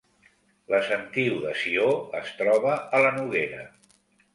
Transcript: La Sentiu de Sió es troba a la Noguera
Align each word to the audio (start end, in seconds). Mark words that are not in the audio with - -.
La 0.75 0.79
Sentiu 0.87 1.37
de 1.45 1.53
Sió 1.65 1.87
es 2.23 2.35
troba 2.41 2.77
a 3.01 3.07
la 3.09 3.17
Noguera 3.23 3.73